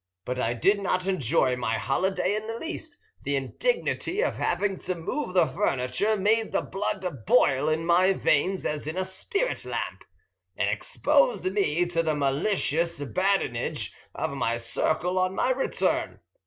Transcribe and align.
But 0.25 0.39
I 0.39 0.55
did 0.55 0.79
not 0.79 1.05
enjoy 1.05 1.55
my 1.55 1.77
holiday 1.77 2.35
in 2.35 2.47
the 2.47 2.57
least; 2.57 2.97
the 3.21 3.35
indignity 3.35 4.21
of 4.21 4.37
having 4.37 4.79
to 4.79 4.95
move 4.95 5.35
the 5.35 5.45
furniture 5.45 6.17
made 6.17 6.51
the 6.51 6.61
blood 6.63 7.05
boil 7.27 7.69
in 7.69 7.85
my 7.85 8.11
veins 8.13 8.65
as 8.65 8.87
in 8.87 8.97
a 8.97 9.03
spirit 9.03 9.63
lamp, 9.63 10.03
and 10.57 10.67
exposed 10.67 11.45
me 11.45 11.85
to 11.85 12.01
the 12.01 12.15
malicious 12.15 12.99
badinage 13.03 13.93
of 14.15 14.31
my 14.31 14.57
circle 14.57 15.19
on 15.19 15.35
my 15.35 15.51
return. 15.51 16.19